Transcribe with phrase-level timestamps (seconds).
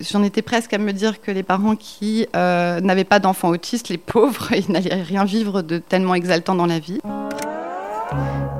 [0.00, 3.88] j'en étais presque à me dire que les parents qui euh, n'avaient pas d'enfants autistes,
[3.88, 7.00] les pauvres, ils n'allaient rien vivre de tellement exaltant dans la vie.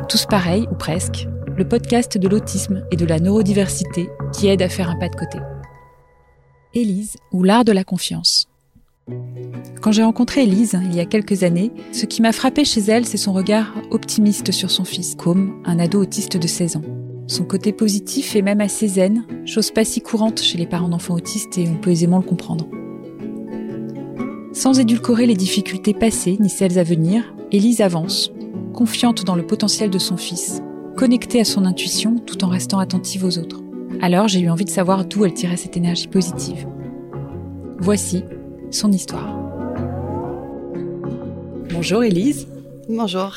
[0.08, 1.26] Tous pareils, ou presque,
[1.56, 5.16] le podcast de l'autisme et de la neurodiversité qui aide à faire un pas de
[5.16, 5.38] côté.
[6.74, 8.46] Élise, ou l'art de la confiance.
[9.80, 13.06] Quand j'ai rencontré Élise, il y a quelques années, ce qui m'a frappé chez elle,
[13.06, 17.09] c'est son regard optimiste sur son fils, comme un ado autiste de 16 ans.
[17.30, 21.14] Son côté positif est même assez zen, chose pas si courante chez les parents d'enfants
[21.14, 22.66] autistes et on peut aisément le comprendre.
[24.52, 28.32] Sans édulcorer les difficultés passées ni celles à venir, Élise avance,
[28.74, 30.60] confiante dans le potentiel de son fils,
[30.96, 33.62] connectée à son intuition tout en restant attentive aux autres.
[34.02, 36.66] Alors j'ai eu envie de savoir d'où elle tirait cette énergie positive.
[37.78, 38.24] Voici
[38.72, 39.38] son histoire.
[41.72, 42.48] Bonjour Élise.
[42.88, 43.36] Bonjour.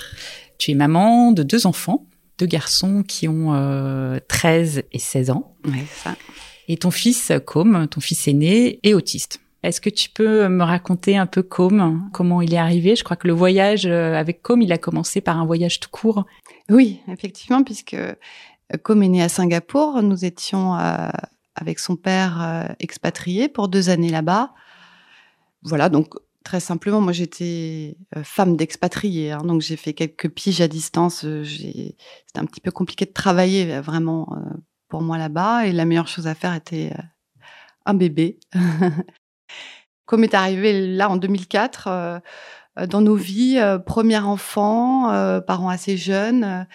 [0.58, 2.08] Tu es maman de deux enfants,
[2.44, 3.54] deux garçons qui ont
[4.28, 5.56] 13 euh, et 16 ans.
[5.66, 6.16] Ouais, ça.
[6.68, 9.40] Et ton fils, Com, ton fils aîné, est autiste.
[9.64, 12.98] Est-ce que tu peux me raconter un peu Com, comment il est arrivé?
[12.98, 15.90] Je crois que le voyage euh, avec Com, il a commencé par un voyage tout
[15.90, 16.26] court.
[16.70, 17.96] Oui, effectivement, puisque
[18.84, 20.02] Com est né à Singapour.
[20.02, 21.08] Nous étions euh,
[21.56, 24.54] avec son père expatriés pour deux années là-bas.
[25.62, 30.62] Voilà, donc très simplement, moi j'étais euh, femme d'expatrié, hein, donc j'ai fait quelques piges
[30.62, 31.24] à distance.
[31.26, 34.36] Euh, C'était un petit peu compliqué de travailler euh, vraiment
[34.90, 36.92] pour moi là-bas, et la meilleure chose à faire était
[37.86, 38.40] un bébé.
[40.06, 42.22] Comme est arrivé là en 2004
[42.88, 45.08] dans nos vies, premier enfant,
[45.48, 46.68] parents assez jeunes,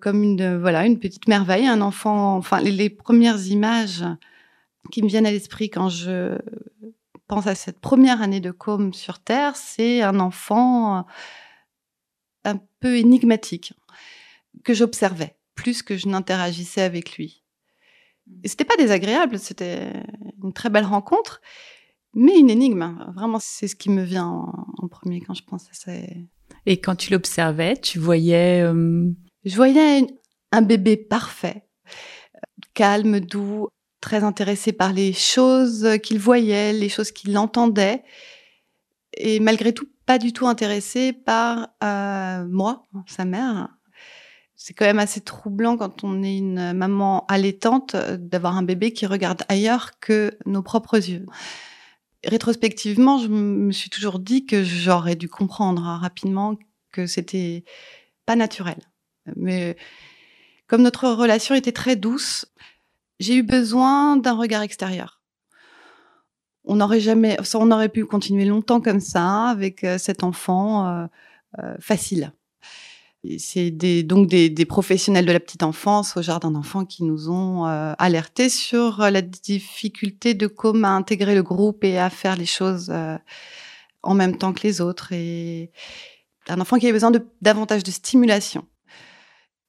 [0.00, 2.36] comme une voilà une petite merveille, un enfant.
[2.36, 4.04] Enfin, les premières images
[4.92, 6.38] qui me viennent à l'esprit quand je
[7.26, 11.02] pense à cette première année de com sur Terre, c'est un enfant euh,
[12.44, 13.74] un peu énigmatique
[14.64, 17.44] que j'observais plus que je n'interagissais avec lui.
[18.44, 19.92] C'était pas désagréable, c'était
[20.42, 21.40] une très belle rencontre,
[22.14, 22.96] mais une énigme.
[23.14, 25.92] Vraiment, c'est ce qui me vient en, premier quand je pense à ça.
[26.66, 29.10] Et quand tu l'observais, tu voyais euh,
[29.44, 30.06] Je voyais
[30.52, 31.66] un bébé parfait,
[32.74, 33.68] calme, doux,
[34.04, 38.04] très intéressé par les choses qu'il voyait, les choses qu'il entendait,
[39.16, 43.70] et malgré tout pas du tout intéressé par euh, moi, sa mère.
[44.56, 49.06] C'est quand même assez troublant quand on est une maman allaitante d'avoir un bébé qui
[49.06, 51.24] regarde ailleurs que nos propres yeux.
[52.26, 56.58] Rétrospectivement, je me suis toujours dit que j'aurais dû comprendre hein, rapidement
[56.92, 57.64] que c'était
[58.26, 58.76] pas naturel.
[59.36, 59.76] Mais
[60.66, 62.44] comme notre relation était très douce,
[63.20, 65.20] j'ai eu besoin d'un regard extérieur.
[66.64, 71.06] On n'aurait jamais, on aurait pu continuer longtemps comme ça avec euh, cet enfant euh,
[71.58, 72.32] euh, facile.
[73.38, 78.50] C'est donc des, professionnels de la petite enfance au jardin d'enfants qui nous ont alertés
[78.50, 82.92] sur la difficulté de comment intégrer le groupe et à faire les choses
[84.02, 85.12] en même temps que les autres.
[85.12, 85.70] Et
[86.48, 88.66] un enfant qui avait besoin de davantage de stimulation.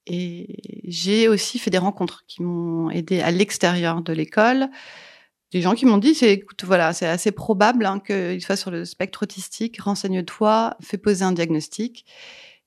[0.08, 4.70] Et j'ai aussi fait des rencontres qui m'ont aidé à l'extérieur de l'école.
[5.52, 8.72] Des gens qui m'ont dit, c'est, écoute, voilà, c'est assez probable hein, qu'il soit sur
[8.72, 9.82] le spectre autistique.
[9.82, 12.06] Renseigne-toi, fais poser un diagnostic.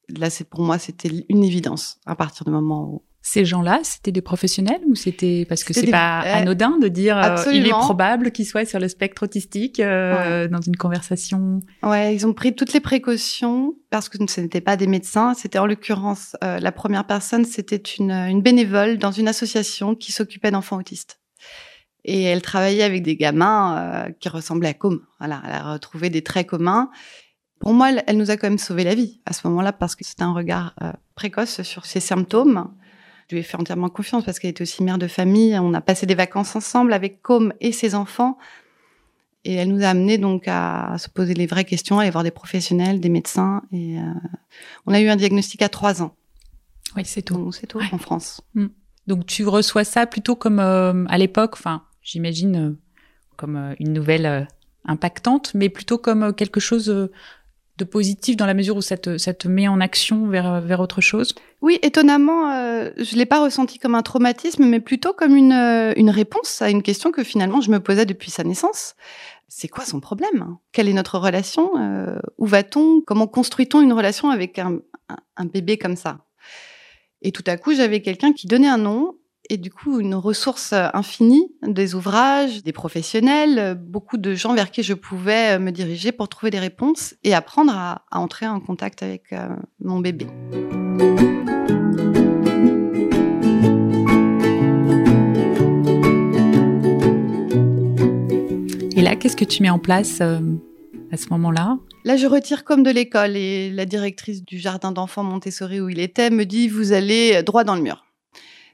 [0.08, 4.10] Là, c'est pour moi, c'était une évidence à partir du moment où ces gens-là, c'était
[4.10, 7.70] des professionnels ou c'était parce que c'est pas euh, anodin de dire euh, il est
[7.70, 11.60] probable qu'il soit sur le spectre autistique euh, dans une conversation?
[11.82, 15.34] Ouais, ils ont pris toutes les précautions parce que ce n'étaient pas des médecins.
[15.34, 20.50] C'était en l'occurrence la première personne, c'était une, une bénévole dans une association qui s'occupait
[20.50, 21.20] d'enfants autistes.
[22.06, 25.00] Et elle travaillait avec des gamins qui ressemblaient à Com.
[25.18, 26.88] Voilà, elle a retrouvé des traits communs.
[27.60, 29.96] Pour moi, elle, elle, nous a quand même sauvé la vie à ce moment-là parce
[29.96, 30.74] que c'était un regard
[31.14, 32.72] précoce sur ses symptômes
[33.28, 35.58] je lui ai fait entièrement confiance parce qu'elle était aussi mère de famille.
[35.58, 38.38] On a passé des vacances ensemble avec Com et ses enfants.
[39.44, 42.24] Et elle nous a amené donc à se poser les vraies questions, à aller voir
[42.24, 43.62] des professionnels, des médecins.
[43.70, 44.02] Et euh,
[44.86, 46.14] on a eu un diagnostic à trois ans.
[46.96, 47.52] Oui, c'est tout.
[47.52, 48.40] C'est tout en France.
[48.54, 48.66] Mm.
[49.06, 52.78] Donc tu reçois ça plutôt comme euh, à l'époque, enfin, j'imagine euh,
[53.36, 54.48] comme une nouvelle
[54.86, 57.10] impactante, mais plutôt comme quelque chose
[57.78, 60.80] de positif dans la mesure où ça te, ça te met en action vers, vers
[60.80, 65.36] autre chose Oui, étonnamment, euh, je l'ai pas ressenti comme un traumatisme, mais plutôt comme
[65.36, 68.94] une, euh, une réponse à une question que finalement je me posais depuis sa naissance.
[69.48, 70.56] C'est quoi son problème?
[70.72, 71.70] Quelle est notre relation?
[71.78, 73.00] Euh, Où va-t-on?
[73.06, 74.80] Comment construit-on une relation avec un,
[75.36, 76.18] un bébé comme ça?
[77.22, 79.17] Et tout à coup, j'avais quelqu'un qui donnait un nom
[79.50, 84.82] et du coup une ressource infinie des ouvrages, des professionnels, beaucoup de gens vers qui
[84.82, 89.32] je pouvais me diriger pour trouver des réponses et apprendre à, entrer en contact avec
[89.32, 89.48] euh,
[89.80, 90.26] mon bébé.
[98.96, 100.40] Et là, qu'est-ce que tu mets en place euh,
[101.12, 101.78] à ce moment-là?
[102.04, 106.00] Là, je retire comme de l'école et la directrice du jardin d'enfants Montessori où il
[106.00, 108.07] était me dit vous allez droit dans le mur.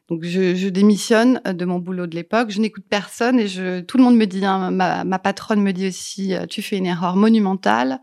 [0.08, 4.04] Donc je, démissionne de mon boulot de l'époque, je n'écoute personne et je, tout le
[4.04, 8.00] monde me dit, hein, ma, ma, patronne me dit aussi, tu fais une erreur monumentale,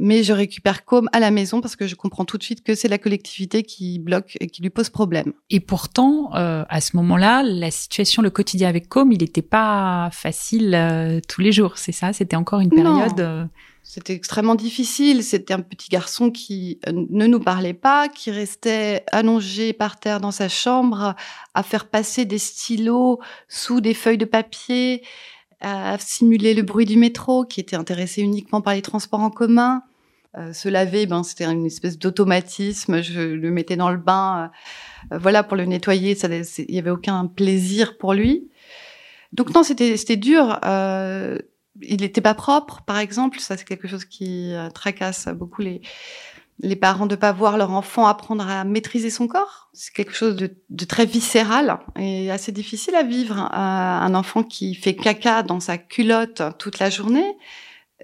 [0.00, 2.74] mais je récupère Com à la maison parce que je comprends tout de suite que
[2.74, 5.32] c'est la collectivité qui bloque et qui lui pose problème.
[5.50, 10.08] Et pourtant, euh, à ce moment-là, la situation, le quotidien avec Com, il n'était pas
[10.12, 12.12] facile euh, tous les jours, c'est ça?
[12.12, 13.20] C'était encore une période.
[13.20, 13.44] Euh,
[13.92, 15.24] c'était extrêmement difficile.
[15.24, 20.30] C'était un petit garçon qui ne nous parlait pas, qui restait allongé par terre dans
[20.30, 21.16] sa chambre
[21.54, 25.02] à faire passer des stylos sous des feuilles de papier,
[25.60, 29.82] à simuler le bruit du métro, qui était intéressé uniquement par les transports en commun.
[30.38, 33.02] Euh, se laver, ben c'était une espèce d'automatisme.
[33.02, 34.52] Je le mettais dans le bain,
[35.12, 36.16] euh, voilà, pour le nettoyer.
[36.16, 38.50] Il y avait aucun plaisir pour lui.
[39.32, 40.60] Donc non, c'était c'était dur.
[40.64, 41.38] Euh,
[41.82, 43.40] il n'était pas propre, par exemple.
[43.40, 45.80] Ça, c'est quelque chose qui euh, tracasse beaucoup les
[46.62, 49.70] les parents de pas voir leur enfant apprendre à maîtriser son corps.
[49.72, 53.38] C'est quelque chose de, de, très viscéral et assez difficile à vivre.
[53.52, 57.36] un enfant qui fait caca dans sa culotte toute la journée,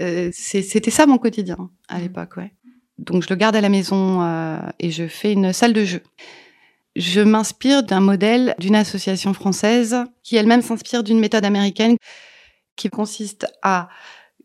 [0.00, 2.02] euh, c'était ça mon quotidien à mmh.
[2.02, 2.52] l'époque, ouais.
[2.98, 6.02] Donc je le garde à la maison euh, et je fais une salle de jeu.
[6.94, 11.96] Je m'inspire d'un modèle d'une association française qui elle-même s'inspire d'une méthode américaine
[12.76, 13.88] qui consiste à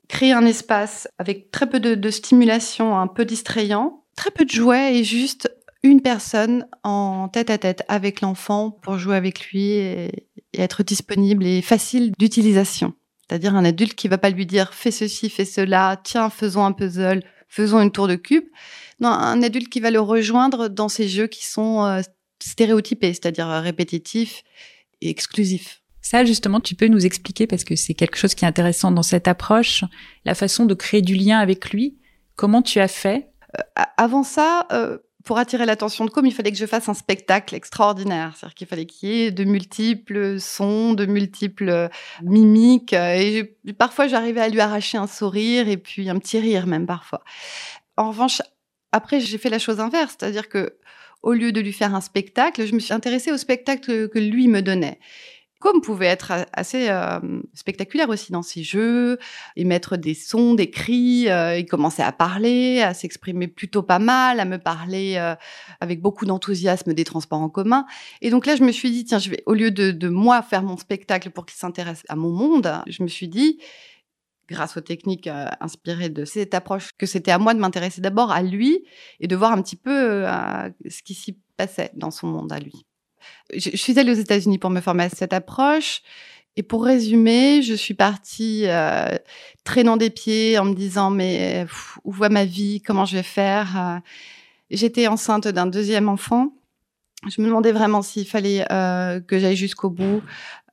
[0.07, 4.97] créer un espace avec très peu de, stimulation, un peu distrayant, très peu de jouets
[4.97, 5.49] et juste
[5.83, 11.45] une personne en tête à tête avec l'enfant pour jouer avec lui et être disponible
[11.45, 12.93] et facile d'utilisation.
[13.21, 16.73] C'est-à-dire un adulte qui va pas lui dire fais ceci, fais cela, tiens, faisons un
[16.73, 18.43] puzzle, faisons une tour de cube.
[18.99, 22.01] Non, un adulte qui va le rejoindre dans ces jeux qui sont euh,
[22.43, 24.43] stéréotypés, c'est-à-dire répétitifs
[24.99, 25.80] et exclusifs.
[26.01, 29.03] Ça, justement, tu peux nous expliquer, parce que c'est quelque chose qui est intéressant dans
[29.03, 29.83] cette approche,
[30.25, 31.97] la façon de créer du lien avec lui.
[32.35, 33.29] Comment tu as fait?
[33.57, 34.67] Euh, Avant ça,
[35.23, 38.33] pour attirer l'attention de Com, il fallait que je fasse un spectacle extraordinaire.
[38.35, 41.89] C'est-à-dire qu'il fallait qu'il y ait de multiples sons, de multiples
[42.23, 42.93] mimiques.
[42.93, 47.23] Et parfois, j'arrivais à lui arracher un sourire et puis un petit rire même parfois.
[47.97, 48.41] En revanche,
[48.91, 50.15] après, j'ai fait la chose inverse.
[50.19, 50.77] C'est-à-dire que
[51.21, 54.47] au lieu de lui faire un spectacle, je me suis intéressée au spectacle que lui
[54.47, 54.99] me donnait.
[55.61, 57.19] Comme pouvait être assez euh,
[57.53, 59.19] spectaculaire aussi dans ses jeux,
[59.55, 61.29] émettre des sons, des cris.
[61.29, 65.35] Euh, il commençait à parler, à s'exprimer plutôt pas mal, à me parler euh,
[65.79, 67.85] avec beaucoup d'enthousiasme des transports en commun.
[68.21, 70.41] Et donc là, je me suis dit, tiens, je vais, au lieu de, de moi
[70.41, 73.59] faire mon spectacle pour qu'il s'intéresse à mon monde, je me suis dit,
[74.47, 75.29] grâce aux techniques
[75.59, 78.83] inspirées de cette approche, que c'était à moi de m'intéresser d'abord à lui
[79.19, 80.25] et de voir un petit peu
[80.89, 82.83] ce qui s'y passait dans son monde à lui
[83.53, 86.01] je, suis allée aux États-Unis pour me former à cette approche.
[86.57, 89.17] Et pour résumer, je suis partie euh,
[89.63, 91.65] traînant des pieds en me disant mais
[92.03, 92.81] où va ma vie?
[92.81, 93.79] Comment je vais faire?
[93.79, 93.99] Euh,
[94.69, 96.53] J'étais enceinte d'un deuxième enfant.
[97.27, 100.21] Je me demandais vraiment s'il fallait euh, que j'aille jusqu'au bout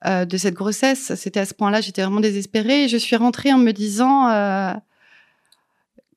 [0.05, 1.17] de cette grossesse.
[1.17, 2.85] C'était à ce point-là, j'étais vraiment désespérée.
[2.85, 4.29] Et je suis rentrée en me disant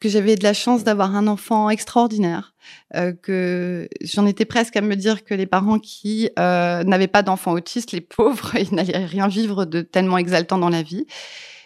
[0.02, 2.56] que j'avais de la chance d'avoir un enfant extraordinaire,
[2.96, 7.22] euh, que j'en étais presque à me dire que les parents qui euh, n'avaient pas
[7.22, 11.06] d'enfants autistes, les pauvres, ils n'allaient rien vivre de tellement exaltant dans la vie.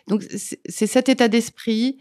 [0.07, 1.97] Donc c'est cet état d'esprit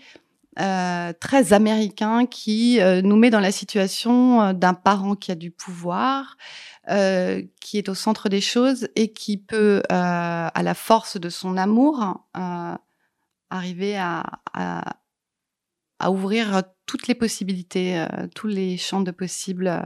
[0.58, 6.36] euh, très américain qui nous met dans la situation d'un parent qui a du pouvoir,
[6.86, 12.26] qui est au centre des choses et qui peut, à la force de son amour,
[13.50, 14.96] arriver à, à
[15.98, 19.80] à ouvrir toutes les possibilités, euh, tous les champs de possibles euh,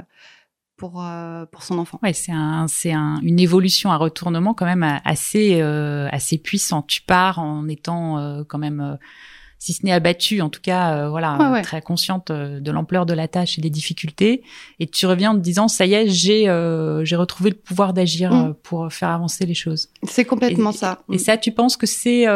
[0.77, 1.99] pour euh, pour son enfant.
[2.03, 6.83] Ouais, c'est un c'est un, une évolution, un retournement quand même assez assez puissant.
[6.83, 8.99] Tu pars en étant quand même
[9.61, 13.59] si ce n'est abattu, en tout cas, voilà, très consciente de l'ampleur de la tâche
[13.59, 14.45] et des difficultés.
[14.79, 16.45] Et tu reviens en te disant, ça y est, j'ai
[17.03, 18.55] j'ai retrouvé le pouvoir d'agir mm.
[18.63, 19.89] pour faire avancer les choses.
[20.05, 21.03] C'est complètement ça.
[21.09, 22.27] Et, et, ça, tu penses que c'est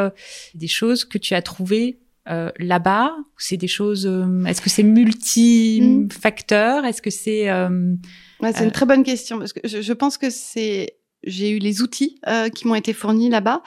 [0.56, 4.06] des choses que tu as trouvées euh, là-bas C'est des choses.
[4.06, 7.96] Euh, est-ce que c'est multi-facteurs Est-ce que c'est euh,
[8.40, 10.98] C'est une très bonne question parce que je, je pense que c'est.
[11.24, 12.20] J'ai eu les outils
[12.54, 13.62] qui m'ont été fournis là-bas,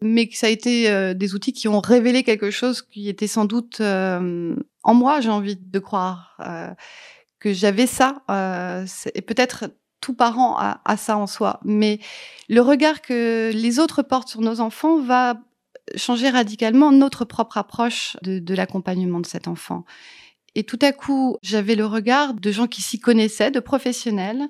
[0.00, 3.44] mais que ça a été des outils qui ont révélé quelque chose qui était sans
[3.44, 5.20] doute en moi.
[5.20, 6.40] J'ai envie de croire
[7.40, 8.22] que j'avais ça.
[9.16, 9.64] et peut-être
[10.00, 11.98] tout parent a, a ça en soi, mais
[12.48, 15.40] le regard que les autres portent sur nos enfants va
[15.96, 19.84] changer radicalement notre propre approche de, l'accompagnement de cet enfant.
[20.54, 24.48] Et tout à coup, j'avais le regard de gens qui s'y connaissaient, de professionnels,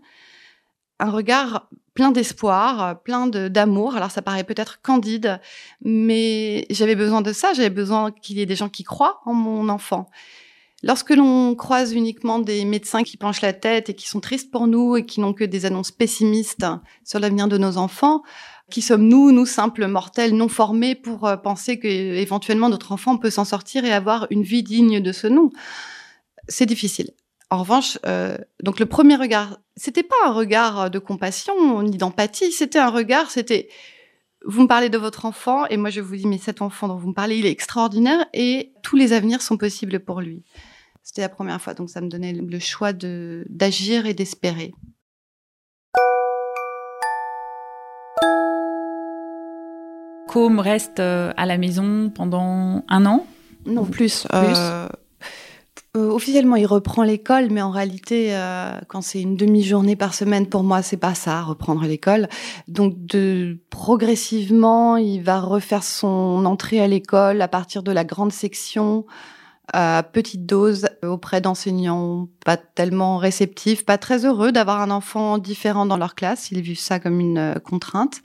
[0.99, 3.97] un regard plein d'espoir, plein d'amour.
[3.97, 5.41] Alors ça paraît peut-être candide,
[5.81, 7.53] mais j'avais besoin de ça.
[7.55, 10.09] J'avais besoin qu'il y ait des gens qui croient en mon enfant.
[10.85, 14.67] Lorsque l'on croise uniquement des médecins qui penchent la tête et qui sont tristes pour
[14.67, 16.67] nous et qui n'ont que des annonces pessimistes
[17.05, 18.23] sur l'avenir de nos enfants,
[18.73, 23.31] qui sommes-nous, nous simples mortels non formés, pour euh, penser que éventuellement notre enfant peut
[23.31, 25.51] s'en sortir et avoir une vie digne de ce nom?
[26.49, 27.13] C'est difficile.
[27.51, 32.51] En revanche, euh, donc le premier regard, c'était pas un regard de compassion ni d'empathie,
[32.51, 33.69] c'était un regard, c'était
[34.45, 36.97] vous me parlez de votre enfant et moi je vous dis mais cet enfant dont
[36.97, 40.43] vous me parlez, il est extraordinaire et tous les avenirs sont possibles pour lui.
[41.03, 44.73] C'était la première fois, donc ça me donnait le choix d'agir et d'espérer.
[50.33, 53.27] Com reste euh, à la maison pendant un an?
[53.67, 54.27] Non, plus.
[54.33, 54.89] Euh,
[55.95, 60.47] euh, officiellement, il reprend l'école, mais en réalité, euh, quand c'est une demi-journée par semaine,
[60.47, 62.31] pour moi, c'est pas ça, reprendre l'école.
[62.67, 68.33] Donc, de progressivement, il va refaire son entrée à l'école à partir de la grande
[68.33, 69.05] section,
[69.75, 75.85] à petite dose, auprès d'enseignants pas tellement réceptifs, pas très heureux d'avoir un enfant différent
[75.85, 76.51] dans leur classe.
[76.53, 78.23] Ils vivent ça comme une contrainte.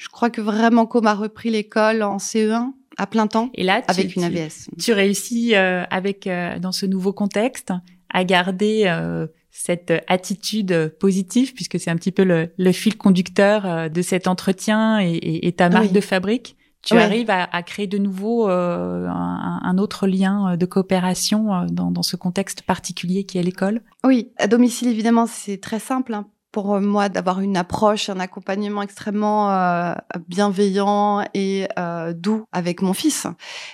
[0.00, 3.82] Je crois que vraiment, comme a repris l'école en CE1, à plein temps et là,
[3.86, 4.70] avec une AVS.
[4.78, 7.74] Tu, réussis euh, avec euh, dans ce nouveau contexte
[8.08, 13.90] à garder euh, cette attitude positive puisque c'est un petit peu le, le fil conducteur
[13.90, 16.56] de cet entretien et, et, et ta marque de fabrique.
[16.82, 22.02] Tu arrives à, à, créer de nouveau un, un, autre lien de coopération dans, dans
[22.02, 23.82] ce contexte particulier qui est l'école?
[24.02, 26.14] Oui, à domicile évidemment c'est très simple.
[26.14, 29.94] Hein pour euh, moi d'avoir une approche, un accompagnement extrêmement euh,
[30.28, 33.26] bienveillant et euh, doux avec mon fils.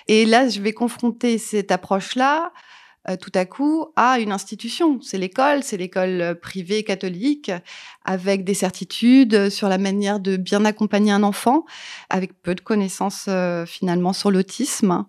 [0.08, 2.52] Et là, je vais confronter cette approche-là
[3.20, 5.00] tout à coup à une institution.
[5.00, 7.52] C'est l'école, c'est l'école privée catholique,
[8.04, 11.66] avec des certitudes sur la manière de bien accompagner un enfant,
[12.10, 13.28] avec peu de connaissances
[13.68, 15.06] finalement sur l'autisme.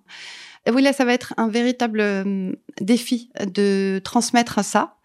[0.71, 2.03] Oui, là, ça va être un véritable
[2.79, 4.96] défi de transmettre ça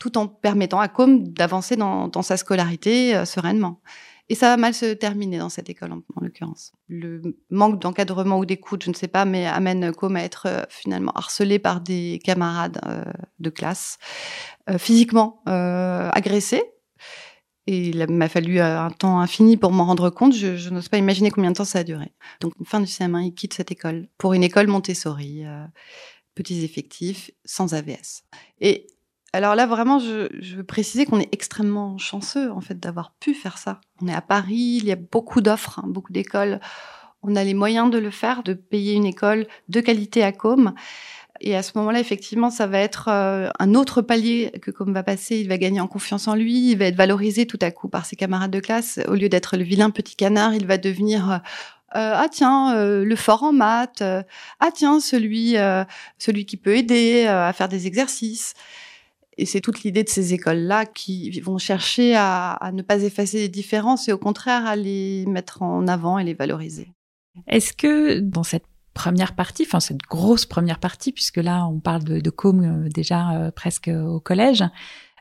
[0.00, 3.80] tout en permettant à Com d'avancer dans, sa scolarité euh, sereinement.
[4.28, 6.72] Et ça va mal se terminer dans cette école, en, l'occurrence.
[6.88, 10.62] Le manque d'encadrement ou d'écoute, je ne sais pas, mais amène Com à être euh,
[10.70, 13.04] finalement harcelé par des camarades euh,
[13.38, 13.98] de classe,
[14.78, 16.62] physiquement agressé.
[17.66, 20.32] Et il m'a fallu un temps infini pour m'en rendre compte.
[20.32, 22.12] Je, je n'ose pas imaginer combien de temps ça a duré.
[22.40, 25.42] Donc, fin du CM1, il quitte cette école pour une école Montessori,
[26.36, 28.22] petits effectifs, sans AVS.
[28.60, 28.86] Et
[29.32, 33.34] alors là, vraiment, je, je veux préciser qu'on est extrêmement chanceux, en fait, d'avoir pu
[33.34, 33.80] faire ça.
[34.02, 36.60] On est à Paris, il y a beaucoup d'offres, hein, beaucoup d'écoles.
[37.22, 40.74] On a les moyens de le faire, de payer une école de qualité à Com.
[41.40, 45.02] Et à ce moment-là, effectivement, ça va être euh, un autre palier que Com va
[45.04, 45.38] passer.
[45.38, 48.06] Il va gagner en confiance en lui, il va être valorisé tout à coup par
[48.06, 48.98] ses camarades de classe.
[49.06, 51.30] Au lieu d'être le vilain petit canard, il va devenir...
[51.30, 51.36] Euh,
[51.96, 54.00] euh ah tiens, le fort en maths.
[54.00, 55.56] ah tiens, celui,
[56.18, 58.54] celui qui peut aider à faire des exercices.
[59.40, 63.48] Et c'est toute l'idée de ces écoles-là qui vont chercher à, ne pas effacer les
[63.48, 66.92] différences et au contraire à les mettre en avant et les valoriser.
[67.46, 72.04] Est-ce que dans cette première partie, enfin cette grosse première partie, puisque là on parle
[72.04, 74.62] de, de com euh, déjà euh, presque au collège,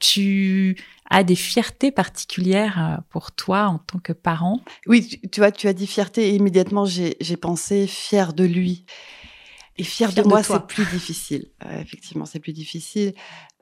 [0.02, 0.76] tu
[1.10, 4.60] as des fiertés particulières euh, pour toi en tant que parent?
[4.86, 8.84] Oui, tu, vois, tu as dit fierté et immédiatement j'ai pensé fier de lui.
[9.78, 11.52] Et fier, de, moi, c'est plus difficile.
[11.80, 13.14] effectivement, c'est plus difficile.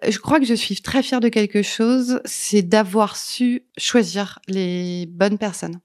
[0.06, 5.08] Je crois que je suis très fière de quelque chose, c'est d'avoir su choisir les
[5.08, 5.80] bonnes personnes.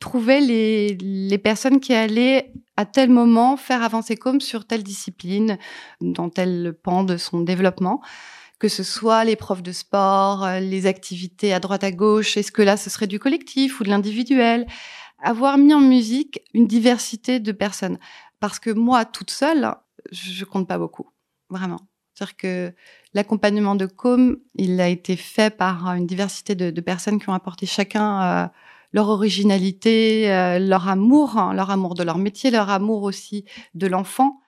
[0.00, 5.58] Trouver les, les personnes qui allaient à tel moment faire avancer comme sur telle discipline,
[6.00, 8.02] dans tel pan de son développement,
[8.58, 12.62] que ce soit les profs de sport, les activités à droite à gauche, est-ce que
[12.62, 14.66] là ce serait du collectif ou de l'individuel?
[15.22, 17.98] Avoir mis en musique une diversité de personnes.
[18.40, 19.74] Parce que moi, toute seule,
[20.12, 21.10] je compte pas beaucoup.
[21.50, 21.89] Vraiment.
[22.20, 22.74] C'est-à-dire que
[23.14, 27.32] l'accompagnement de Com, il a été fait par une diversité de, de personnes qui ont
[27.32, 28.46] apporté chacun euh,
[28.92, 33.86] leur originalité, euh, leur amour, hein, leur amour de leur métier, leur amour aussi de
[33.86, 34.40] l'enfant.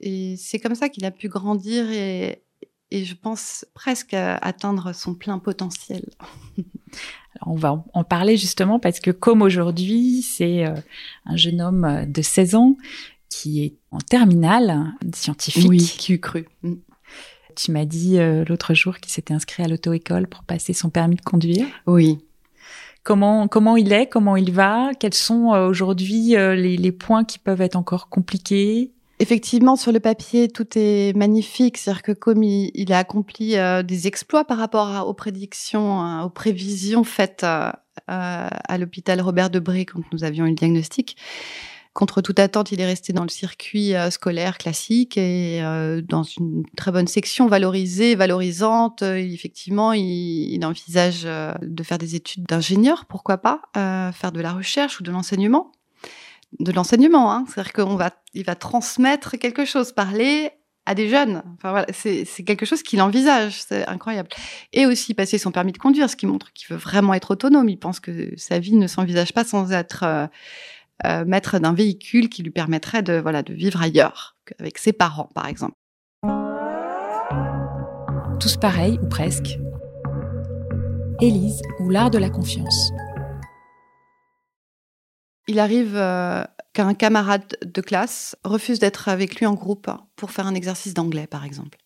[0.00, 2.42] Et c'est comme ça qu'il a pu grandir et,
[2.90, 6.04] et je pense presque atteindre son plein potentiel.
[7.36, 10.74] Alors on va en parler justement parce que comme aujourd'hui, c'est euh,
[11.26, 12.76] un jeune homme de 16 ans
[13.34, 15.68] qui est en terminale scientifique.
[15.68, 16.46] Oui, qui eût cru.
[17.54, 21.16] Tu m'as dit euh, l'autre jour qu'il s'était inscrit à l'auto-école pour passer son permis
[21.16, 21.66] de conduire.
[21.86, 22.18] Oui.
[23.02, 27.24] Comment comment il est Comment il va Quels sont euh, aujourd'hui euh, les, les, points
[27.24, 28.92] qui peuvent être encore compliqués?
[29.20, 31.76] Effectivement, sur le papier, tout est magnifique.
[31.76, 37.04] C'est-à-dire que comme il, a accompli des exploits par rapport aux prédictions, euh, aux prévisions
[37.04, 41.16] faites à l'hôpital Robert Debré quand nous avions eu le diagnostic,
[41.94, 45.62] contre toute attente, il est resté dans le circuit scolaire classique et
[46.06, 49.02] dans une très bonne section valorisée, valorisante.
[49.02, 55.02] effectivement, il, envisage de faire des études d'ingénieur, pourquoi pas, faire de la recherche ou
[55.04, 55.72] de l'enseignement
[56.60, 57.32] de l'enseignement.
[57.32, 57.44] Hein.
[57.48, 60.50] C'est-à-dire qu'on va, il va transmettre quelque chose, parler
[60.86, 61.42] à des jeunes.
[61.56, 64.28] Enfin voilà, c'est quelque chose qu'il envisage, c'est incroyable.
[64.72, 67.68] Et aussi passer son permis de conduire, ce qui montre qu'il veut vraiment être autonome.
[67.68, 70.26] Il pense que sa vie ne s'envisage pas sans être euh,
[71.04, 75.30] euh, maître d'un véhicule qui lui permettrait de voilà de vivre ailleurs, avec ses parents
[75.34, 75.74] par exemple.
[78.40, 79.58] Tous pareils ou presque.
[81.20, 82.90] Élise ou l'art de la confiance.
[85.46, 90.46] Il arrive euh, qu'un camarade de classe refuse d'être avec lui en groupe pour faire
[90.46, 91.78] un exercice d'anglais, par exemple.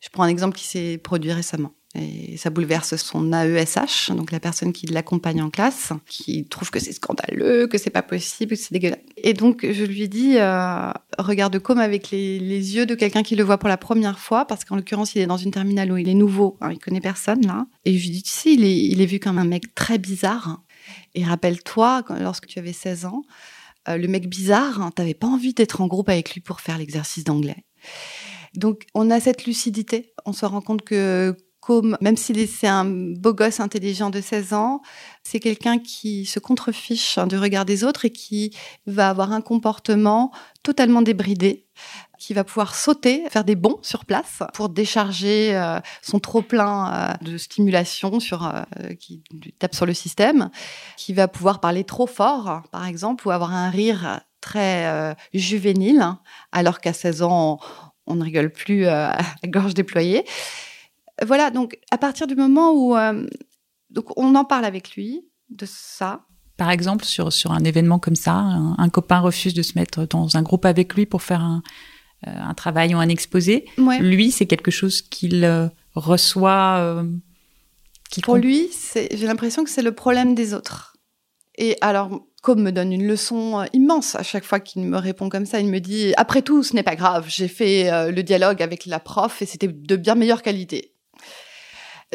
[0.00, 1.72] Je prends un exemple qui s'est produit récemment.
[1.96, 6.80] Et ça bouleverse son AESH, donc la personne qui l'accompagne en classe, qui trouve que
[6.80, 8.98] c'est scandaleux, que c'est pas possible, que c'est dégueulasse.
[9.16, 13.44] Et donc je lui dis, euh, regarde comme avec les, yeux de quelqu'un qui le
[13.44, 16.08] voit pour la première fois, parce qu'en l'occurrence il est dans une terminale où il
[16.08, 17.66] est nouveau, hein, il connaît personne là.
[17.84, 20.62] Et je lui dis, tu sais, il est, vu comme un mec très bizarre.
[21.14, 23.22] Et rappelle-toi, lorsque tu avais 16 ans,
[23.88, 26.78] euh, le mec bizarre, hein, t'avais pas envie d'être en groupe avec lui pour faire
[26.78, 27.64] l'exercice d'anglais.
[28.54, 30.12] Donc, on a cette lucidité.
[30.26, 31.36] On se rend compte que
[32.00, 34.80] même s'il c'est un beau gosse intelligent de 16 ans,
[35.22, 38.54] c'est quelqu'un qui se contrefiche hein, du regard des autres et qui
[38.86, 40.30] va avoir un comportement
[40.62, 41.66] totalement débridé,
[42.18, 46.92] qui va pouvoir sauter, faire des bonds sur place pour décharger euh, son trop plein
[46.92, 49.22] euh, de stimulation sur euh, qui
[49.58, 50.50] tape sur le système,
[50.96, 56.06] qui va pouvoir parler trop fort, par exemple, ou avoir un rire très juvénile,
[56.52, 57.58] alors qu'à 16 ans
[58.06, 59.16] on, ne rigole plus à
[59.46, 60.26] gorge déployée.
[61.26, 62.94] Voilà, donc à partir du moment où
[63.90, 66.26] donc on en parle avec lui de ça,
[66.56, 70.36] par exemple, sur, sur un événement comme ça, un, copain refuse de se mettre dans
[70.36, 71.62] un groupe avec lui pour faire un,
[72.26, 73.66] euh, un travail ou un exposé.
[73.98, 76.78] Lui, c'est quelque chose qu'il euh, reçoit.
[76.78, 77.04] Euh,
[78.22, 80.96] pour lui, j'ai l'impression que c'est le problème des autres.
[81.56, 85.46] Et alors, comme me donne une leçon immense à chaque fois qu'il me répond comme
[85.46, 87.26] ça, il me dit après tout, ce n'est pas grave.
[87.28, 90.93] J'ai fait le dialogue avec la prof et c'était de bien meilleure qualité.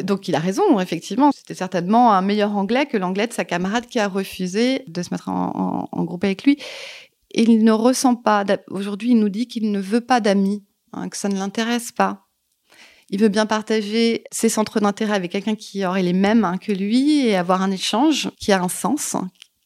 [0.02, 1.32] Donc il a raison, effectivement.
[1.32, 5.08] C'était certainement un meilleur anglais que l'anglais de sa camarade qui a refusé de se
[5.12, 6.58] mettre en, groupe avec lui.
[7.32, 11.16] Il ne ressent pas, aujourd'hui il nous dit qu'il ne veut pas d'amis, hein, que
[11.16, 12.26] ça ne l'intéresse pas.
[13.10, 16.72] Il veut bien partager ses centres d'intérêt avec quelqu'un qui aurait les mêmes hein, que
[16.72, 19.16] lui et avoir un échange qui a un sens,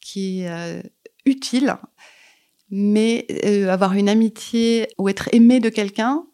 [0.00, 0.82] qui est euh,
[1.26, 1.76] utile.
[2.70, 6.24] Mais euh, avoir une amitié ou être aimé de quelqu'un,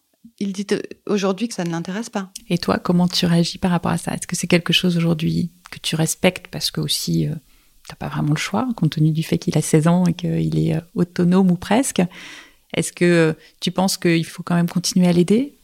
[0.41, 0.67] il dit
[1.07, 2.33] aujourd'hui que ça ne l'intéresse pas.
[2.49, 4.13] Et toi, comment tu réagis par rapport à ça?
[4.15, 7.37] Est-ce que c'est quelque chose aujourd'hui que tu respectes parce que aussi tu euh,
[7.89, 10.59] t'as pas vraiment le choix, compte tenu du fait qu'il a 16 ans et qu'il
[10.59, 12.03] est euh, autonome ou presque?
[12.75, 15.59] Est-ce que euh, tu penses qu'il faut quand même continuer à l'aider?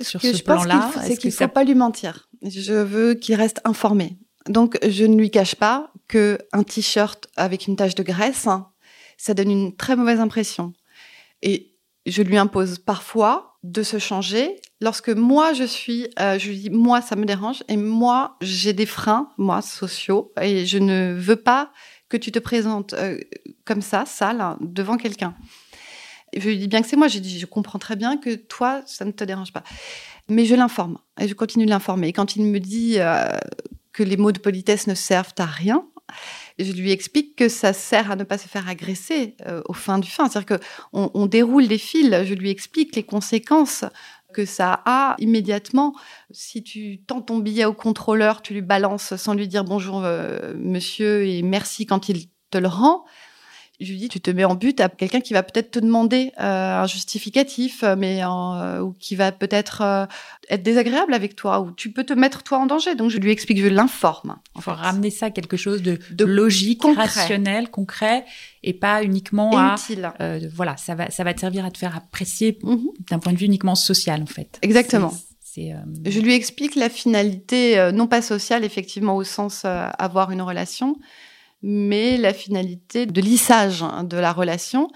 [0.00, 2.28] Sur ce, plan-là C'est qu'il ne faut pas lui mentir.
[2.42, 4.16] Je veux qu'il reste informé.
[4.48, 8.68] Donc, je ne lui cache pas que un t-shirt avec une tache de graisse, hein,
[9.16, 10.72] ça donne une très mauvaise impression.
[11.42, 11.74] Et
[12.10, 14.60] je lui impose parfois de se changer.
[14.80, 18.72] Lorsque moi je suis, euh, je lui dis moi ça me dérange et moi j'ai
[18.72, 21.72] des freins, moi sociaux et je ne veux pas
[22.08, 23.18] que tu te présentes euh,
[23.64, 25.34] comme ça, sale, hein, devant quelqu'un.
[26.36, 27.08] Je lui dis bien que c'est moi.
[27.08, 29.64] J'ai dit je comprends très bien que toi ça ne te dérange pas,
[30.28, 32.08] mais je l'informe et je continue de l'informer.
[32.08, 33.28] Et quand il me dit euh,
[33.92, 35.84] que les mots de politesse ne servent à rien,
[36.58, 39.98] je lui explique que ça sert à ne pas se faire agresser euh, au fin
[39.98, 40.28] du fin.
[40.28, 43.84] C'est-à-dire qu'on on déroule des fils, je lui explique les conséquences
[44.32, 45.94] que ça a immédiatement.
[46.30, 50.54] Si tu tends ton billet au contrôleur, tu lui balances sans lui dire bonjour euh,
[50.56, 53.04] monsieur et merci quand il te le rend,
[53.80, 56.32] je lui dis, tu te mets en but à quelqu'un qui va peut-être te demander
[56.40, 60.06] euh, un justificatif, euh, mais euh, ou qui va peut-être euh,
[60.50, 62.96] être désagréable avec toi, ou tu peux te mettre toi en danger.
[62.96, 64.36] Donc je lui explique, je l'informe.
[64.56, 68.24] Il faut ramener ça à quelque chose de, de logique, rationnel, concret,
[68.64, 70.10] et pas uniquement à utile.
[70.54, 72.88] voilà, ça va, ça va te servir à te faire apprécier mhm.
[73.08, 74.58] d'un point de vue uniquement social en fait.
[74.62, 75.12] Exactement.
[75.56, 80.96] Je lui explique la finalité, non pas sociale, effectivement, au sens avoir une relation,
[81.62, 84.90] mais la finalité de lissage hein, de la relation.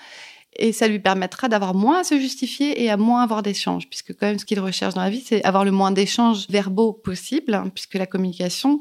[0.54, 4.14] Et ça lui permettra d'avoir moins à se justifier et à moins avoir d'échanges, puisque
[4.14, 7.54] quand même ce qu'il recherche dans la vie, c'est avoir le moins d'échanges verbaux possible,
[7.54, 8.80] hein, puisque la communication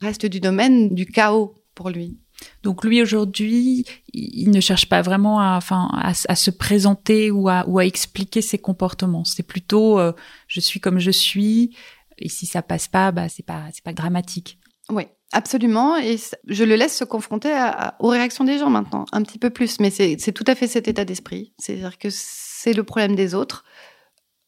[0.00, 2.18] reste du domaine du chaos pour lui.
[2.62, 7.68] Donc lui aujourd'hui, il ne cherche pas vraiment à, enfin, à, se présenter ou à,
[7.68, 9.24] ou à expliquer ses comportements.
[9.24, 10.12] C'est plutôt euh,
[10.46, 11.76] je suis comme je suis
[12.18, 14.58] et si ça passe pas, bah c'est pas c'est pas dramatique.
[14.88, 15.96] Oui, absolument.
[15.96, 16.16] Et
[16.46, 17.52] je le laisse se confronter
[17.98, 19.80] aux réactions des gens maintenant, un petit peu plus.
[19.80, 21.52] Mais c'est tout à fait cet état d'esprit.
[21.58, 23.64] C'est-à-dire que c'est le problème des autres.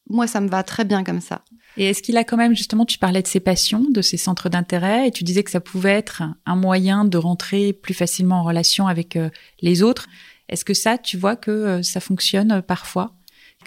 [0.08, 1.42] Moi, ça me va très bien comme ça.
[1.76, 4.48] Et est-ce qu'il a quand même, justement, tu parlais de ses passions, de ses centres
[4.48, 8.42] d'intérêt, et tu disais que ça pouvait être un moyen de rentrer plus facilement en
[8.42, 10.08] relation avec euh, les autres.
[10.48, 13.14] Est-ce que ça, tu vois que euh, ça fonctionne euh, parfois?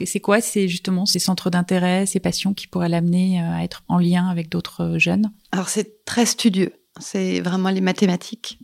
[0.04, 3.98] C'est quoi, c'est justement ces centres d'intérêt, ces passions qui pourraient l'amener à être en
[3.98, 5.32] lien avec d'autres jeunes?
[5.54, 6.74] Alors c'est très studieux.
[7.00, 8.60] C'est vraiment les mathématiques.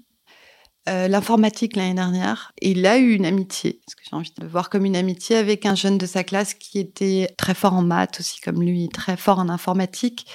[0.89, 2.53] Euh, l'informatique l'année dernière.
[2.59, 5.67] Il a eu une amitié, parce que j'ai envie de voir comme une amitié avec
[5.67, 9.15] un jeune de sa classe qui était très fort en maths aussi, comme lui, très
[9.15, 10.25] fort en informatique.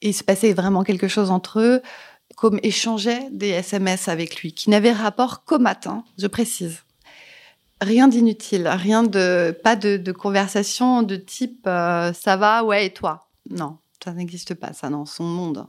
[0.00, 1.82] Et il se passait vraiment quelque chose entre eux,
[2.36, 6.82] comme échangeait des SMS avec lui, qui n'avaient rapport qu'au matin, je précise.
[7.80, 13.28] Rien d'inutile, rien de, pas de, conversation de type euh, ça va, ouais, et toi?
[13.50, 15.66] Non, ça n'existe pas, ça, dans son monde.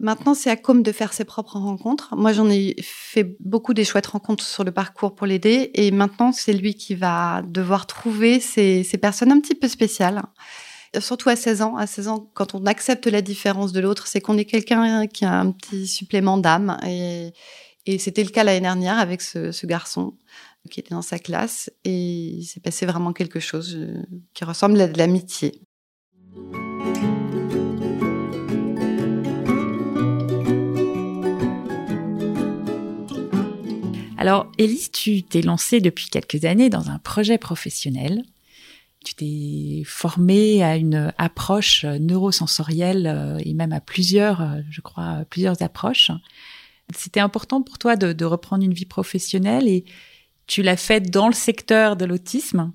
[0.00, 2.16] Maintenant, c'est à Com de faire ses propres rencontres.
[2.16, 5.70] Moi, j'en ai fait beaucoup des chouettes rencontres sur le parcours pour l'aider.
[5.74, 10.22] Et maintenant, c'est lui qui va devoir trouver ces, personnes un petit peu spéciales.
[10.98, 11.76] Surtout à 16 ans.
[11.76, 15.26] À 16 ans, quand on accepte la différence de l'autre, c'est qu'on est quelqu'un qui
[15.26, 16.78] a un petit supplément d'âme.
[16.88, 17.32] Et,
[17.98, 20.14] c'était le cas l'année dernière avec ce, ce, garçon
[20.70, 21.70] qui était dans sa classe.
[21.84, 25.60] Et il s'est passé vraiment quelque chose euh, qui ressemble à de l'amitié.
[34.20, 38.22] Alors, Élise, tu t'es lancée depuis quelques années dans un projet professionnel.
[39.02, 45.24] Tu t'es formée à une approche neurosensorielle euh, et même à plusieurs, euh, je crois,
[45.30, 46.10] plusieurs approches.
[46.94, 49.86] C'était important pour toi de, reprendre une vie professionnelle et
[50.46, 52.74] tu l'as fait dans le secteur de l'autisme.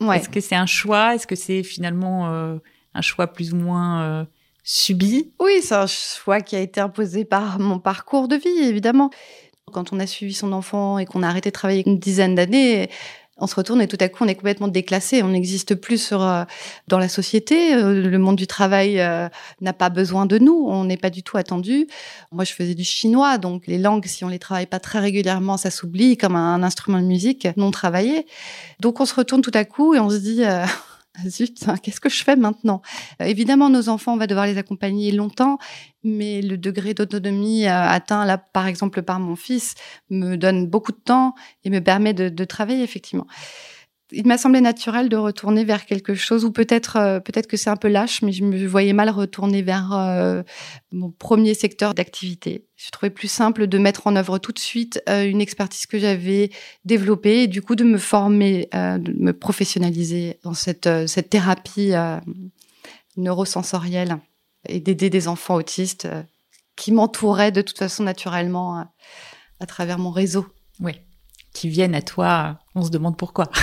[0.00, 0.18] Ouais.
[0.18, 1.16] Est-ce que c'est un choix?
[1.16, 2.58] Est-ce que c'est finalement euh,
[2.94, 4.24] un choix plus ou moins
[4.62, 5.32] subi?
[5.40, 9.10] Oui, c'est un choix qui a été imposé par mon parcours de vie, évidemment.
[9.72, 12.88] Quand on a suivi son enfant et qu'on a arrêté de travailler une dizaine d'années,
[13.36, 16.22] on se retourne et tout à coup on est complètement déclassé, on n'existe plus sur
[16.22, 16.44] euh,
[16.86, 19.28] dans la société, euh, le monde du travail euh,
[19.60, 21.88] n'a pas besoin de nous, on n'est pas du tout attendu.
[22.30, 25.56] Moi je faisais du chinois donc les langues si on les travaille pas très régulièrement,
[25.56, 28.26] ça s'oublie comme un, instrument de musique non travaillé.
[28.80, 30.66] Donc on se retourne tout à coup et on se dit ah,
[31.28, 32.82] zut, hein, qu'est-ce que je fais maintenant?
[33.20, 35.58] Euh, Évidemment, nos enfants, on va devoir les accompagner longtemps,
[36.02, 39.74] mais le degré d'autonomie euh, atteint là, par exemple, par mon fils,
[40.10, 43.26] me donne beaucoup de temps et me permet de travailler effectivement
[44.12, 47.70] il m'a semblé naturel de retourner vers quelque chose, ou peut-être euh, peut-être que c'est
[47.70, 50.42] un peu lâche, mais je me voyais mal retourner vers euh,
[50.92, 52.66] mon premier secteur d'activité.
[52.76, 55.98] Je trouvais plus simple de mettre en œuvre tout de suite euh, une expertise que
[55.98, 56.50] j'avais
[56.84, 61.92] développée, et du coup de me former, de me professionnaliser dans cette, cette thérapie
[63.16, 64.18] neurosensorielle
[64.68, 66.08] et d'aider des enfants autistes
[66.76, 68.86] qui m'entouraient de toute façon naturellement
[69.60, 70.46] à travers mon réseau.
[70.80, 71.03] Oui
[71.54, 73.46] qui viennent à toi, on se demande pourquoi.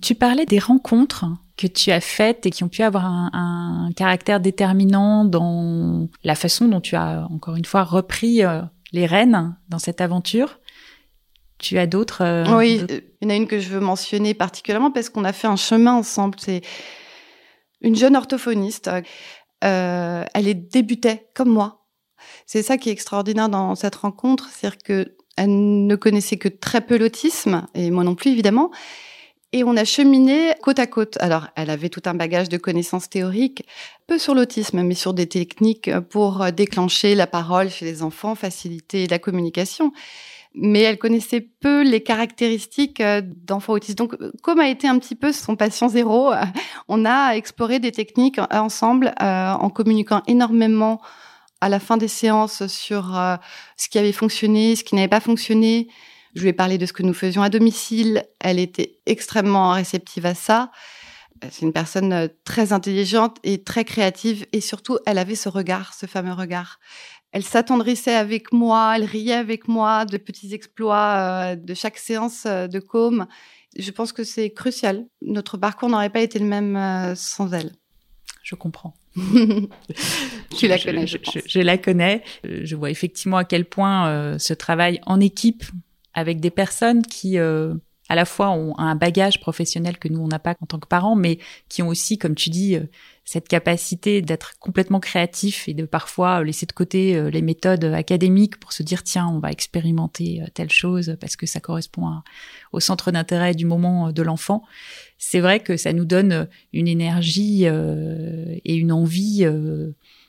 [0.00, 4.40] tu parlais des rencontres que tu as faites et qui ont pu avoir un, caractère
[4.40, 9.78] déterminant dans la façon dont tu as, encore une fois, repris euh, les rênes dans
[9.78, 10.60] cette aventure.
[11.58, 14.90] Tu as d'autres euh, Oui, il y en a une que je veux mentionner particulièrement
[14.90, 16.36] parce qu'on a fait un chemin ensemble.
[16.40, 16.62] C'est
[17.80, 18.90] une jeune orthophoniste.
[19.64, 21.86] Euh, elle est débutait comme moi.
[22.46, 26.80] C'est ça qui est extraordinaire dans cette rencontre, c'est-à-dire que elle ne connaissait que très
[26.80, 28.70] peu l'autisme, et moi non plus évidemment.
[29.52, 31.16] Et on a cheminé côte à côte.
[31.20, 33.64] Alors, elle avait tout un bagage de connaissances théoriques,
[34.08, 39.06] peu sur l'autisme, mais sur des techniques pour déclencher la parole chez les enfants, faciliter
[39.06, 39.92] la communication.
[40.56, 43.00] Mais elle connaissait peu les caractéristiques
[43.46, 43.96] d'enfants autistes.
[43.96, 46.32] Donc, comme a été un petit peu son patient zéro,
[46.88, 51.00] on a exploré des techniques ensemble euh, en communiquant énormément
[51.64, 53.36] à la fin des séances sur euh,
[53.78, 55.88] ce qui avait fonctionné, ce qui n'avait pas fonctionné.
[56.34, 58.26] Je lui ai parlé de ce que nous faisions à domicile.
[58.38, 60.70] Elle était extrêmement réceptive à ça.
[61.50, 65.94] C'est une personne euh, très intelligente et très créative et surtout, elle avait ce regard,
[65.94, 66.80] ce fameux regard.
[67.32, 72.44] Elle s'attendrissait avec moi, elle riait avec moi de petits exploits euh, de chaque séance
[72.44, 73.26] de com.
[73.78, 75.06] Je pense que c'est crucial.
[75.22, 77.72] Notre parcours n'aurait pas été le même sans elle.
[78.42, 78.92] Je comprends.
[80.56, 82.22] tu la connais, je, je, la connais.
[82.46, 85.64] Euh, je vois effectivement à quel point euh, ce travail en équipe
[86.14, 87.74] avec des personnes qui euh,
[88.08, 90.86] à la fois ont un bagage professionnel que nous on n'a pas en tant que
[90.86, 91.38] parents, mais
[91.68, 92.84] qui ont aussi, comme tu dis, euh,
[93.24, 98.60] cette capacité d'être complètement créatif et de parfois laisser de côté euh, les méthodes académiques
[98.60, 102.20] pour se dire tiens on va expérimenter euh, telle chose parce que ça correspond
[102.72, 104.62] au centre d'intérêt du moment de l'enfant.
[105.16, 109.46] C'est vrai que ça nous donne une énergie et une envie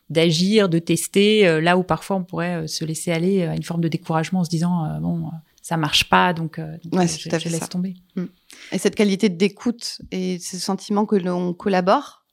[0.10, 3.90] d'agir, de tester, là où parfois on pourrait se laisser aller à une forme de
[3.90, 5.32] découragement en se disant bon
[5.66, 7.96] ça marche pas, donc, euh, donc ouais, je, je laisse tomber.
[8.16, 8.26] Mm.
[8.72, 12.24] Et cette qualité d'écoute et ce sentiment que l'on collabore,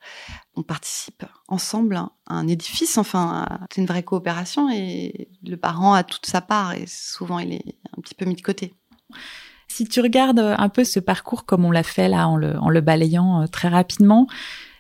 [0.54, 6.04] on participe ensemble à un édifice, enfin, c'est une vraie coopération et le parent a
[6.04, 8.74] toute sa part et souvent il est un petit peu mis de côté.
[9.66, 12.68] Si tu regardes un peu ce parcours comme on l'a fait là en le, en
[12.68, 14.26] le balayant euh, très rapidement,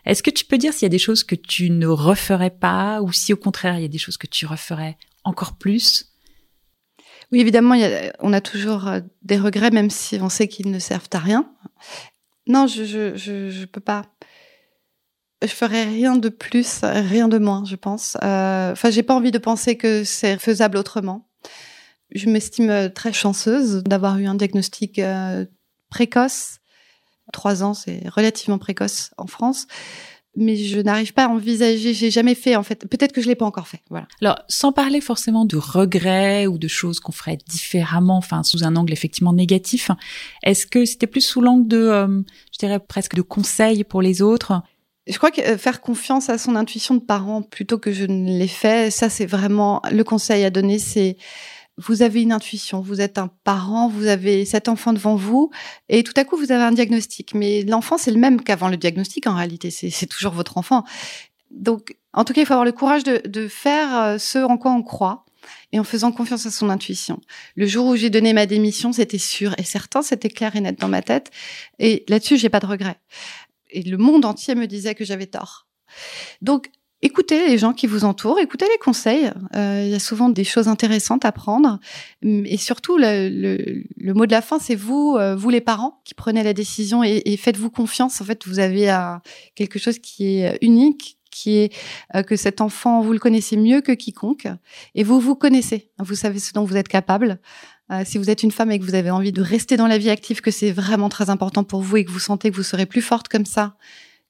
[0.04, 3.00] est-ce que tu peux dire s'il y a des choses que tu ne referais pas
[3.00, 6.11] ou si au contraire il y a des choses que tu referais encore plus
[7.32, 7.74] oui, évidemment,
[8.20, 11.50] on a toujours euh, des regrets, même si on sait qu'ils ne servent à rien.
[12.46, 14.04] Non, je je, je, je peux pas.
[15.42, 18.16] Je ferai rien de plus, rien de moins, je pense.
[18.22, 21.28] Euh, enfin, j'ai pas envie de penser que c'est faisable autrement.
[22.14, 25.46] Je m'estime très chanceuse d'avoir eu un diagnostic euh,
[25.88, 26.58] précoce.
[27.32, 29.66] Trois ans, c'est relativement précoce en France
[30.34, 32.86] mais je n'arrive pas à envisager, j'ai jamais fait en fait.
[32.88, 33.80] Peut-être que je l'ai pas encore fait.
[33.90, 34.06] Voilà.
[34.20, 38.76] Alors, sans parler forcément de regrets ou de choses qu'on ferait différemment, enfin sous un
[38.76, 39.90] angle effectivement négatif,
[40.42, 44.22] est-ce que c'était plus sous l'angle de, euh, je dirais presque de conseils pour les
[44.22, 44.62] autres?
[45.06, 48.38] Je crois que euh, faire confiance à son intuition de parent plutôt que je ne
[48.38, 51.16] l'ai fait, ça c'est vraiment le conseil à donner, c'est
[51.78, 55.50] vous avez une intuition, vous êtes un parent, vous avez cet enfant devant vous,
[55.88, 57.34] et tout à coup vous avez un diagnostic.
[57.34, 60.84] Mais l'enfant c'est le même qu'avant le diagnostic en réalité, c'est toujours votre enfant.
[61.50, 64.72] Donc, en tout cas, il faut avoir le courage de, faire euh, ce en quoi
[64.72, 65.24] on croit
[65.72, 67.20] et en faisant confiance à son intuition.
[67.56, 70.78] Le jour où j'ai donné ma démission, c'était sûr et certain, c'était clair et net
[70.78, 71.30] dans ma tête.
[71.78, 72.96] Et là-dessus, j'ai pas de regret.
[73.70, 75.66] Et le monde entier me disait que j'avais tort.
[76.42, 76.70] Donc,
[77.02, 79.30] écoutez les gens qui vous entourent, écoutez les conseils.
[79.56, 81.78] Euh, il y a souvent des choses intéressantes à prendre.
[82.22, 86.00] Et surtout, le, le, le mot de la fin, c'est vous, euh, vous les parents,
[86.04, 88.20] qui prenez la décision et, et faites-vous confiance.
[88.20, 89.16] En fait, vous avez euh,
[89.54, 91.74] quelque chose qui est unique, qui est
[92.14, 94.46] euh, que cet enfant, vous le connaissez mieux que quiconque,
[94.94, 95.90] et vous vous connaissez.
[95.98, 97.40] Vous savez ce dont vous êtes capable.
[97.90, 99.98] Euh, si vous êtes une femme et que vous avez envie de rester dans la
[99.98, 102.62] vie active, que c'est vraiment très important pour vous et que vous sentez que vous
[102.62, 103.76] serez plus forte comme ça,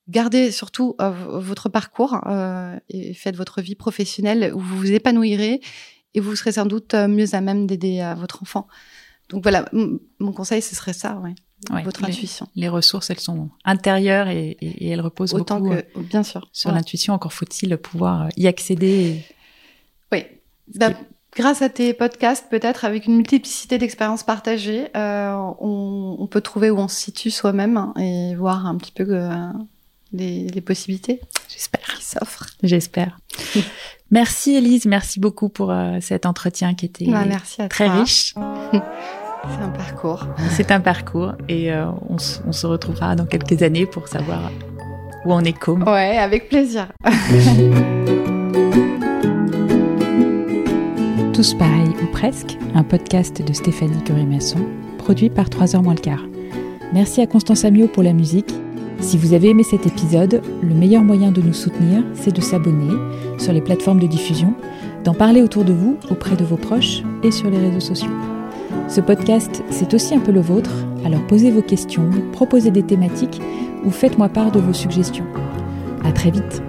[0.08, 5.60] gardez surtout euh, votre parcours euh, et faites votre vie professionnelle où vous vous épanouirez
[6.14, 8.66] et vous serez sans doute euh, mieux à même d'aider votre enfant.
[9.28, 11.82] Donc voilà, mon conseil, ce serait ça, ouais.
[11.84, 12.46] votre intuition.
[12.54, 16.70] Les ressources, elles sont intérieures et, et, elles reposent Autant beaucoup que, bien sûr, sur
[16.70, 17.14] l'intuition.
[17.14, 19.24] Encore faut-il pouvoir y accéder.
[20.10, 20.24] Oui.
[20.74, 20.90] Bah,
[21.34, 26.70] grâce à tes podcasts, peut-être avec une multiplicité d'expériences partagées, euh, on, on, peut trouver
[26.70, 29.06] où on se situe soi-même et voir un petit peu
[30.12, 32.46] les, les possibilités, j'espère, qui s'offrent.
[32.62, 33.18] J'espère.
[34.10, 38.00] merci Elise, merci beaucoup pour euh, cet entretien qui était bah, merci à très toi.
[38.00, 38.34] riche.
[39.44, 40.26] C'est un parcours.
[40.50, 44.52] C'est un parcours et euh, on, on, se retrouvera dans quelques années pour savoir
[45.24, 45.82] où on est comme.
[45.82, 46.86] Ouais, avec plaisir.
[51.34, 54.64] Tous pareils ou presque, un podcast de Stéphanie Curie-Masson,
[54.98, 56.22] produit par 3h moins le quart.
[56.92, 58.54] Merci à Constance Amiot pour la musique
[59.02, 62.94] si vous avez aimé cet épisode, le meilleur moyen de nous soutenir, c'est de s'abonner
[63.36, 64.54] sur les plateformes de diffusion,
[65.04, 68.12] d'en parler autour de vous, auprès de vos proches et sur les réseaux sociaux.
[68.88, 70.72] Ce podcast, c'est aussi un peu le vôtre,
[71.04, 73.40] alors posez vos questions, proposez des thématiques
[73.84, 75.26] ou faites-moi part de vos suggestions.
[76.04, 76.62] À très vite!